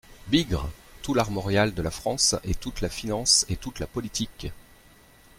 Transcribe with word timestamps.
Bigre! 0.29 0.67
tout 1.03 1.13
l'armorial 1.13 1.75
de 1.75 1.81
la 1.83 1.91
France, 1.91 2.35
et 2.43 2.55
toute 2.55 2.81
la 2.81 2.89
finance, 2.89 3.45
et 3.49 3.55
toute 3.55 3.77
la 3.77 3.85
politique. 3.85 4.47